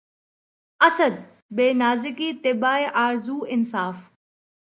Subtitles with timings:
[0.81, 1.13] اسد!
[1.55, 3.97] بہ نازکیِ طبعِ آرزو انصاف